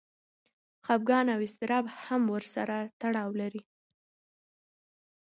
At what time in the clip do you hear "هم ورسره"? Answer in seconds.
2.05-2.75